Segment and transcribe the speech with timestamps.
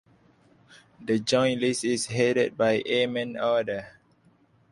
[0.99, 3.85] The Joint List is headed by Ayman Odeh.